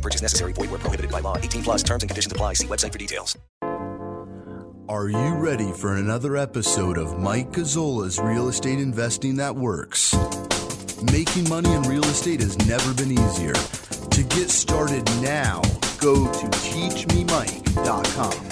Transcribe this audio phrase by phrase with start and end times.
[0.00, 0.52] Purchase necessary.
[0.52, 1.36] Void where prohibited by law.
[1.36, 2.54] 18 plus terms and conditions apply.
[2.54, 3.36] See website for details.
[4.90, 10.16] Are you ready for another episode of Mike Gazzola's Real Estate Investing That Works?
[11.12, 13.52] Making money in real estate has never been easier.
[13.52, 15.62] To get started now,
[16.00, 18.49] go to teachmemike.com.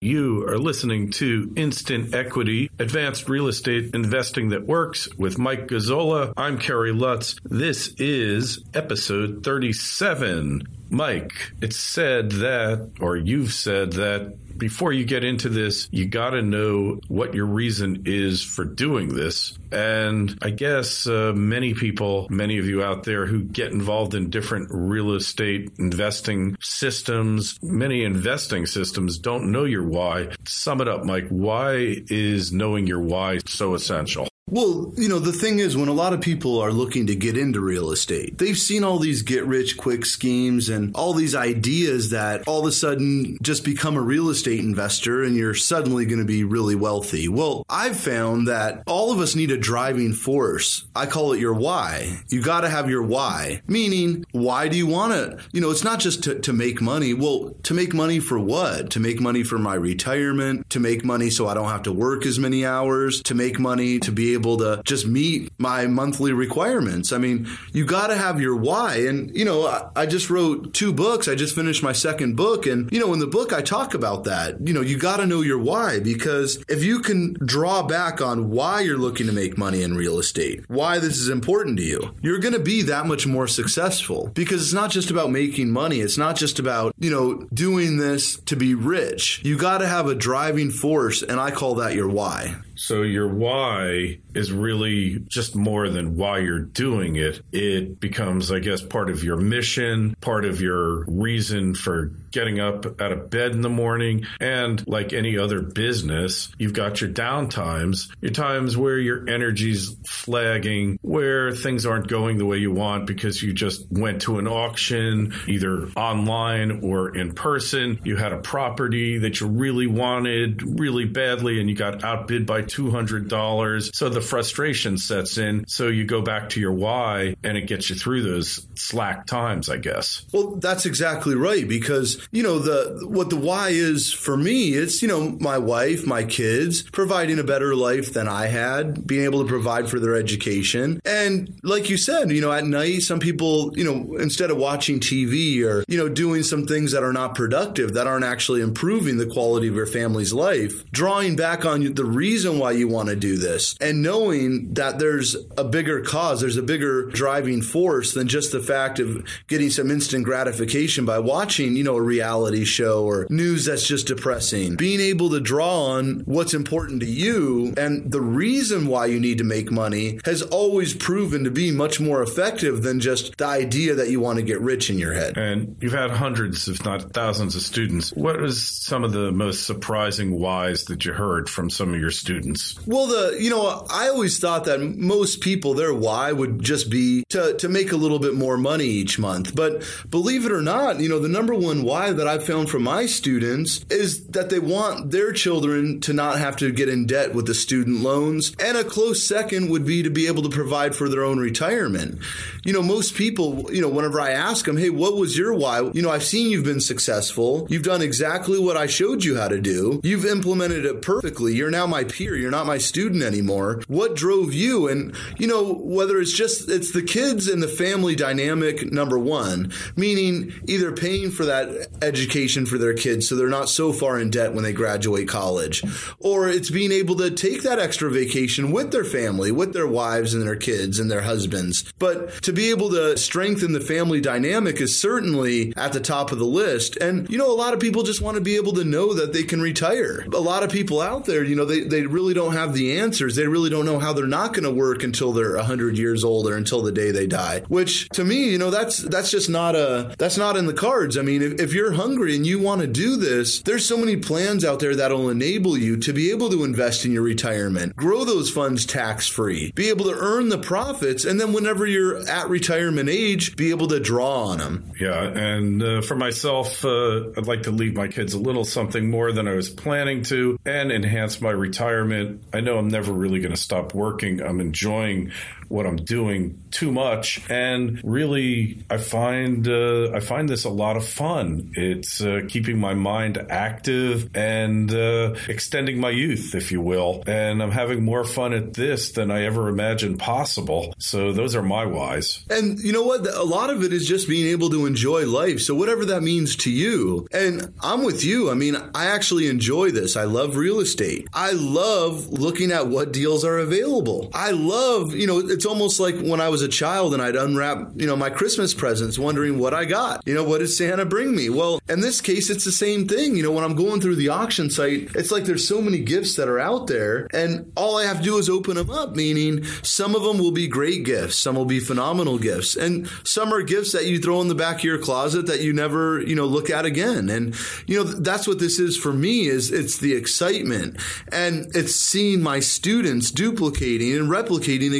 [0.00, 6.32] You are listening to Instant Equity, Advanced Real Estate Investing That Works with Mike Gazzola.
[6.36, 7.34] I'm Kerry Lutz.
[7.42, 10.77] This is episode 37.
[10.90, 16.30] Mike, it's said that, or you've said that before you get into this, you got
[16.30, 19.56] to know what your reason is for doing this.
[19.70, 24.30] And I guess uh, many people, many of you out there who get involved in
[24.30, 30.30] different real estate investing systems, many investing systems don't know your why.
[30.44, 31.28] Sum it up, Mike.
[31.28, 34.28] Why is knowing your why so essential?
[34.50, 37.36] Well, you know, the thing is, when a lot of people are looking to get
[37.36, 42.10] into real estate, they've seen all these get rich quick schemes and all these ideas
[42.10, 46.18] that all of a sudden just become a real estate investor and you're suddenly going
[46.18, 47.28] to be really wealthy.
[47.28, 50.86] Well, I've found that all of us need a driving force.
[50.96, 52.20] I call it your why.
[52.28, 55.44] You got to have your why, meaning, why do you want to?
[55.52, 57.12] You know, it's not just to, to make money.
[57.12, 58.90] Well, to make money for what?
[58.90, 62.24] To make money for my retirement, to make money so I don't have to work
[62.24, 67.12] as many hours, to make money to be able to just meet my monthly requirements.
[67.12, 68.96] I mean, you got to have your why.
[69.08, 71.28] And, you know, I, I, just wrote two books.
[71.28, 72.66] I just finished my second book.
[72.66, 74.66] And, you know, in the book, I talk about that.
[74.66, 78.50] You know, you got to know your why because if you can draw back on
[78.50, 82.14] why you're looking to make money in real estate, why this is important to you,
[82.22, 86.00] you're going to be that much more successful because it's not just about making money.
[86.00, 89.42] It's not just about, you know, doing this to be rich.
[89.44, 91.22] You got to have a driving force.
[91.22, 92.56] And I call that your why.
[92.78, 97.40] So your why is really just more than why you're doing it.
[97.52, 103.00] It becomes, I guess, part of your mission, part of your reason for getting up
[103.00, 104.24] out of bed in the morning.
[104.40, 109.96] And like any other business, you've got your down times, your times where your energy's
[110.06, 114.46] flagging, where things aren't going the way you want because you just went to an
[114.46, 117.98] auction, either online or in person.
[118.04, 122.62] You had a property that you really wanted really badly and you got outbid by
[122.62, 123.94] $200.
[123.94, 125.66] So the frustration sets in.
[125.66, 129.68] So you go back to your why and it gets you through those slack times,
[129.68, 130.24] I guess.
[130.32, 135.02] Well, that's exactly right because, you know, the what the why is for me, it's,
[135.02, 139.42] you know, my wife, my kids, providing a better life than I had, being able
[139.42, 141.00] to provide for their education.
[141.04, 145.00] And like you said, you know, at night some people, you know, instead of watching
[145.00, 149.16] TV or, you know, doing some things that are not productive, that aren't actually improving
[149.16, 153.16] the quality of your family's life, drawing back on the reason why you want to
[153.16, 158.26] do this and knowing that there's a bigger cause, there's a bigger driving force than
[158.26, 163.04] just the fact of getting some instant gratification by watching, you know, a reality show
[163.04, 164.76] or news that's just depressing.
[164.76, 169.38] Being able to draw on what's important to you and the reason why you need
[169.38, 173.94] to make money has always proven to be much more effective than just the idea
[173.96, 175.36] that you want to get rich in your head.
[175.36, 178.14] And you've had hundreds, if not thousands, of students.
[178.14, 182.10] What was some of the most surprising whys that you heard from some of your
[182.10, 182.74] students?
[182.86, 187.24] Well, the you know, I always thought that most people their why would just be
[187.30, 189.56] to to make a little bit more money each month.
[189.56, 192.84] But believe it or not, you know, the number one why that I've found from
[192.84, 197.34] my students is that they want their children to not have to get in debt
[197.34, 198.54] with the student loans.
[198.60, 202.20] And a close second would be to be able to provide for their own retirement.
[202.64, 205.80] You know, most people, you know, whenever I ask them, "Hey, what was your why?"
[205.92, 207.66] You know, I've seen you've been successful.
[207.70, 210.00] You've done exactly what I showed you how to do.
[210.02, 211.54] You've implemented it perfectly.
[211.54, 212.36] You're now my peer.
[212.36, 213.80] You're not my student anymore.
[213.88, 214.86] What drove you?
[214.88, 219.72] And, you know, whether it's just, it's the kids and the family dynamic, number one,
[219.96, 224.30] meaning either paying for that education for their kids so they're not so far in
[224.30, 225.82] debt when they graduate college,
[226.18, 230.34] or it's being able to take that extra vacation with their family, with their wives
[230.34, 231.90] and their kids and their husbands.
[231.98, 236.38] But to be able to strengthen the family dynamic is certainly at the top of
[236.38, 236.96] the list.
[236.98, 239.32] And, you know, a lot of people just want to be able to know that
[239.32, 240.26] they can retire.
[240.32, 243.34] A lot of people out there, you know, they, they really don't have the answers.
[243.34, 246.24] They really don't don't know how they're not going to work until they're 100 years
[246.24, 247.60] old or until the day they die.
[247.68, 251.16] Which to me, you know, that's that's just not a that's not in the cards.
[251.16, 254.16] I mean, if, if you're hungry and you want to do this, there's so many
[254.16, 258.24] plans out there that'll enable you to be able to invest in your retirement, grow
[258.24, 262.48] those funds tax free, be able to earn the profits, and then whenever you're at
[262.48, 264.92] retirement age, be able to draw on them.
[264.98, 269.08] Yeah, and uh, for myself, uh, I'd like to leave my kids a little something
[269.08, 272.42] more than I was planning to and enhance my retirement.
[272.52, 274.40] I know I'm never really going to stop working.
[274.40, 275.30] I'm enjoying
[275.68, 280.96] what I'm doing too much, and really, I find uh, I find this a lot
[280.96, 281.72] of fun.
[281.74, 287.62] It's uh, keeping my mind active and uh, extending my youth, if you will, and
[287.62, 290.94] I'm having more fun at this than I ever imagined possible.
[290.98, 292.44] So those are my whys.
[292.50, 293.26] And you know what?
[293.26, 295.60] A lot of it is just being able to enjoy life.
[295.60, 298.50] So whatever that means to you, and I'm with you.
[298.50, 300.16] I mean, I actually enjoy this.
[300.16, 301.28] I love real estate.
[301.32, 304.30] I love looking at what deals are available.
[304.34, 307.90] I love, you know it's almost like when I was a child and I'd unwrap,
[307.96, 310.22] you know, my Christmas presents, wondering what I got.
[310.24, 311.50] You know, what did Santa bring me?
[311.50, 313.34] Well, in this case, it's the same thing.
[313.34, 316.36] You know, when I'm going through the auction site, it's like there's so many gifts
[316.36, 319.64] that are out there, and all I have to do is open them up, meaning
[319.82, 323.62] some of them will be great gifts, some will be phenomenal gifts, and some are
[323.62, 326.46] gifts that you throw in the back of your closet that you never, you know,
[326.46, 327.28] look at again.
[327.28, 327.56] And,
[327.88, 331.00] you know, that's what this is for me is it's the excitement
[331.32, 334.94] and it's seeing my students duplicating and replicating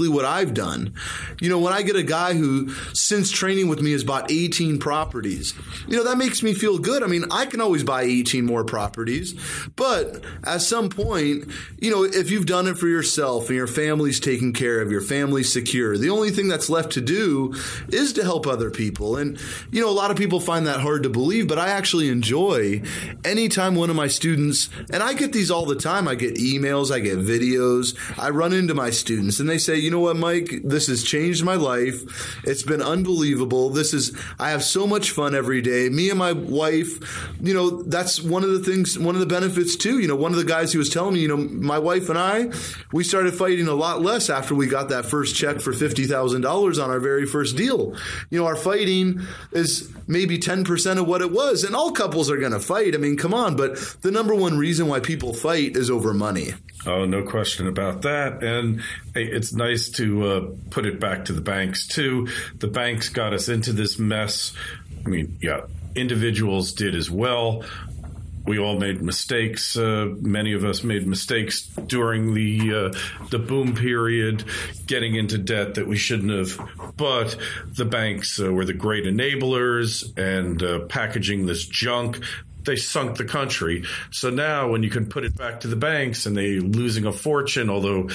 [0.00, 0.94] exactly what I've done.
[1.40, 4.78] You know, when I get a guy who, since training with me, has bought 18
[4.78, 5.54] properties,
[5.88, 7.02] you know, that makes me feel good.
[7.02, 9.34] I mean, I can always buy 18 more properties,
[9.76, 14.20] but at some point, you know, if you've done it for yourself and your family's
[14.20, 17.54] taken care of, your family's secure, the only thing that's left to do
[17.88, 19.16] is to help other people.
[19.16, 19.38] And,
[19.70, 22.82] you know, a lot of people find that hard to believe, but I actually enjoy
[23.24, 26.90] anytime one of my students, and I get these all the time, I get emails,
[26.90, 30.60] I get videos, I run into my students and they say, you know what, Mike,
[30.64, 32.44] this has changed my life.
[32.44, 33.70] It's been unbelievable.
[33.70, 35.88] This is, I have so much fun every day.
[35.88, 39.76] Me and my wife, you know, that's one of the things, one of the benefits
[39.76, 39.98] too.
[39.98, 42.18] You know, one of the guys who was telling me, you know, my wife and
[42.18, 42.50] I,
[42.92, 46.90] we started fighting a lot less after we got that first check for $50,000 on
[46.90, 47.96] our very first deal.
[48.30, 49.20] You know, our fighting
[49.52, 51.64] is maybe 10% of what it was.
[51.64, 52.94] And all couples are going to fight.
[52.94, 53.56] I mean, come on.
[53.56, 56.54] But the number one reason why people fight is over money.
[56.86, 58.42] Oh, no question about that.
[58.42, 58.82] And
[59.14, 62.28] it's nice to uh, put it back to the banks, too.
[62.58, 64.54] The banks got us into this mess.
[65.04, 65.62] I mean, yeah,
[65.94, 67.64] individuals did as well.
[68.46, 69.76] We all made mistakes.
[69.76, 74.44] Uh, many of us made mistakes during the uh, the boom period,
[74.86, 76.94] getting into debt that we shouldn't have.
[76.96, 77.36] But
[77.66, 82.24] the banks uh, were the great enablers and uh, packaging this junk
[82.64, 83.84] they sunk the country.
[84.10, 87.12] So now when you can put it back to the banks and they losing a
[87.12, 88.08] fortune, although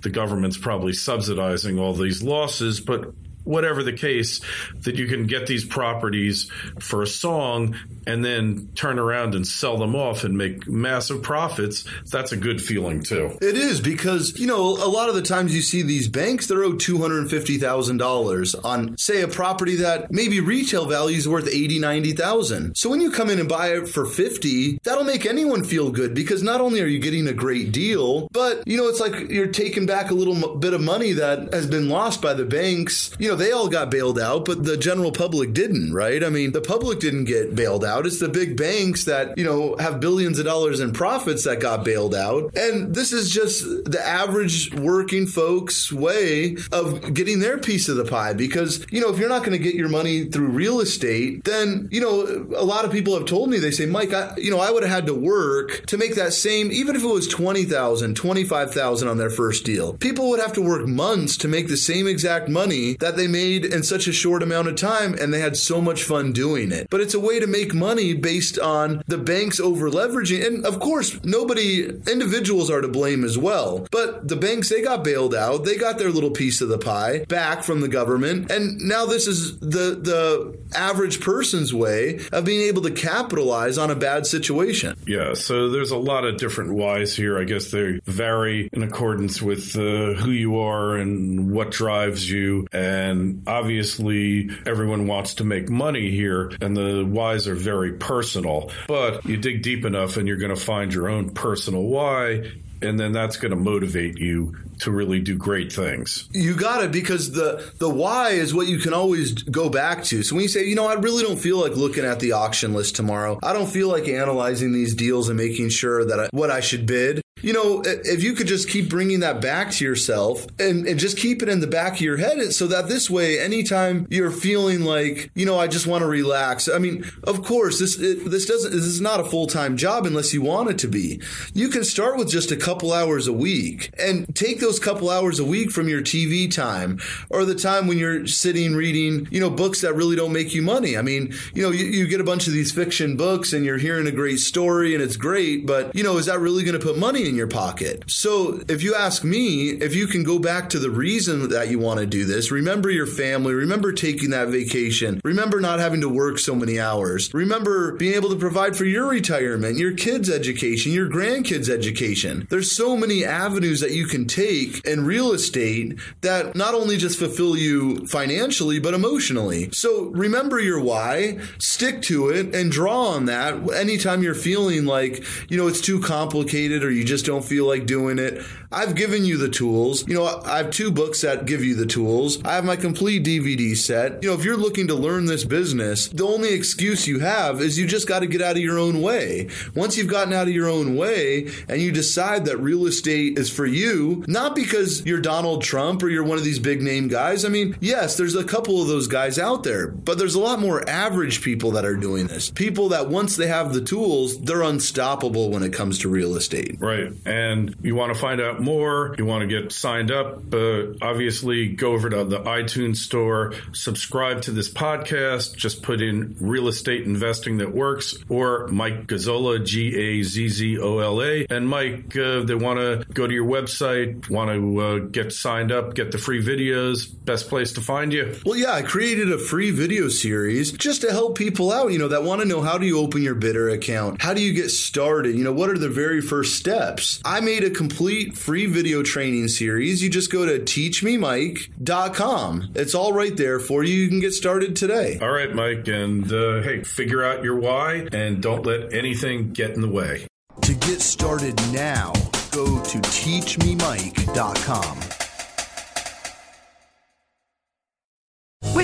[0.00, 3.12] the government's probably subsidizing all these losses, but
[3.44, 4.40] whatever the case,
[4.82, 7.76] that you can get these properties for a song
[8.06, 12.60] and then turn around and sell them off and make massive profits, that's a good
[12.60, 13.36] feeling too.
[13.40, 16.64] It is because, you know, a lot of the times you see these banks, they're
[16.64, 22.76] owed $250,000 on, say, a property that maybe retail value is worth 80, 90,000.
[22.76, 26.14] So when you come in and buy it for 50, that'll make anyone feel good
[26.14, 29.46] because not only are you getting a great deal, but, you know, it's like you're
[29.46, 33.10] taking back a little bit of money that has been lost by the banks.
[33.18, 36.22] You know, they all got bailed out, but the general public didn't, right?
[36.22, 38.06] I mean, the public didn't get bailed out.
[38.06, 41.84] It's the big banks that, you know, have billions of dollars in profits that got
[41.84, 42.54] bailed out.
[42.56, 48.04] And this is just the average working folks' way of getting their piece of the
[48.04, 51.44] pie because, you know, if you're not going to get your money through real estate,
[51.44, 54.50] then, you know, a lot of people have told me, they say, Mike, I, you
[54.50, 57.28] know, I would have had to work to make that same, even if it was
[57.28, 59.94] 20,000, 25,000 on their first deal.
[59.94, 63.66] People would have to work months to make the same exact money that they made
[63.66, 66.88] in such a short amount of time and they had so much fun doing it.
[66.88, 70.46] But it's a way to make money based on the banks over leveraging.
[70.46, 73.86] And of course, nobody, individuals are to blame as well.
[73.90, 75.64] But the banks, they got bailed out.
[75.64, 78.50] They got their little piece of the pie back from the government.
[78.50, 83.90] And now this is the, the average person's way of being able to capitalize on
[83.90, 84.96] a bad situation.
[85.06, 85.34] Yeah.
[85.34, 87.38] So there's a lot of different whys here.
[87.38, 92.66] I guess they vary in accordance with uh, who you are and what drives you.
[92.72, 93.09] And
[93.46, 98.70] obviously, everyone wants to make money here, and the whys are very personal.
[98.88, 102.52] But you dig deep enough, and you're going to find your own personal why
[102.82, 106.28] and then that's going to motivate you to really do great things.
[106.32, 110.22] You got it because the the why is what you can always go back to.
[110.22, 112.72] So when you say, you know, I really don't feel like looking at the auction
[112.72, 113.38] list tomorrow.
[113.42, 116.86] I don't feel like analyzing these deals and making sure that I, what I should
[116.86, 117.20] bid.
[117.42, 121.16] You know, if you could just keep bringing that back to yourself and, and just
[121.16, 124.82] keep it in the back of your head so that this way, anytime you're feeling
[124.82, 126.68] like, you know, I just want to relax.
[126.68, 130.06] I mean, of course, this, it, this doesn't, this is not a full time job
[130.06, 131.20] unless you want it to be.
[131.54, 135.38] You can start with just a couple hours a week and take those couple hours
[135.38, 139.50] a week from your TV time or the time when you're sitting reading, you know,
[139.50, 140.96] books that really don't make you money.
[140.96, 143.78] I mean, you know, you, you get a bunch of these fiction books and you're
[143.78, 146.84] hearing a great story and it's great, but, you know, is that really going to
[146.84, 148.04] put money in your pocket?
[148.06, 151.78] So if you ask me, if you can go back to the reason that you
[151.78, 156.08] want to do this, remember your family, remember taking that vacation, remember not having to
[156.08, 160.92] work so many hours, remember being able to provide for your retirement, your kids' education,
[160.92, 162.46] your grandkids' education.
[162.50, 167.18] There's so many avenues that you can take in real estate that not only just
[167.18, 169.70] fulfill you financially, but emotionally.
[169.72, 175.24] So remember your why, stick to it, and draw on that anytime you're feeling like,
[175.48, 178.42] you know, it's too complicated or you just don't feel like doing it.
[178.72, 180.06] I've given you the tools.
[180.06, 182.42] You know, I have two books that give you the tools.
[182.44, 184.22] I have my complete DVD set.
[184.22, 187.78] You know, if you're looking to learn this business, the only excuse you have is
[187.78, 189.48] you just got to get out of your own way.
[189.74, 193.50] Once you've gotten out of your own way and you decide that real estate is
[193.50, 197.44] for you, not because you're Donald Trump or you're one of these big name guys.
[197.44, 200.60] I mean, yes, there's a couple of those guys out there, but there's a lot
[200.60, 202.50] more average people that are doing this.
[202.50, 206.76] People that once they have the tools, they're unstoppable when it comes to real estate.
[206.78, 207.09] Right.
[207.24, 211.68] And you want to find out more, you want to get signed up, uh, obviously
[211.68, 217.04] go over to the iTunes store, subscribe to this podcast, just put in real estate
[217.04, 221.46] investing that works or Mike Gazzola, G A Z Z O L A.
[221.50, 225.72] And Mike, uh, they want to go to your website, want to uh, get signed
[225.72, 228.36] up, get the free videos, best place to find you.
[228.44, 232.08] Well, yeah, I created a free video series just to help people out, you know,
[232.08, 234.22] that want to know how do you open your bidder account?
[234.22, 235.36] How do you get started?
[235.36, 236.99] You know, what are the very first steps?
[237.24, 240.02] I made a complete free video training series.
[240.02, 242.72] You just go to teachmemike.com.
[242.74, 243.94] It's all right there for you.
[243.94, 245.18] You can get started today.
[245.20, 245.88] All right, Mike.
[245.88, 250.26] And uh, hey, figure out your why and don't let anything get in the way.
[250.62, 252.12] To get started now,
[252.50, 255.19] go to teachmemike.com.